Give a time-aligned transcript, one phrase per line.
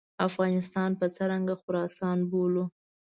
[0.27, 2.65] افغانستان به څرنګه خراسان بولو.